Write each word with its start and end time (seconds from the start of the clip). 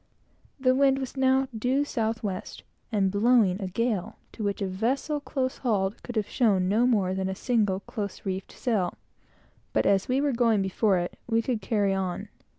The 0.59 0.73
wind 0.73 0.97
was 0.97 1.15
now 1.15 1.47
due 1.55 1.85
south 1.85 2.23
west, 2.23 2.63
and 2.91 3.11
blowing 3.11 3.61
a 3.61 3.67
gale 3.67 4.15
to 4.31 4.43
which 4.43 4.59
a 4.59 4.65
vessel 4.67 5.19
close 5.19 5.59
hauled 5.59 6.01
could 6.01 6.15
have 6.15 6.27
shown 6.27 6.67
no 6.67 6.87
more 6.87 7.13
than 7.13 7.29
a 7.29 7.35
single 7.35 7.81
close 7.81 8.25
reefed 8.25 8.51
sail; 8.51 8.95
but 9.73 9.85
as 9.85 10.07
we 10.07 10.19
were 10.19 10.33
going 10.33 10.63
before 10.63 10.97
it, 10.97 11.19
we 11.27 11.39
could 11.43 11.61
carry 11.61 11.93
on. 11.93 12.29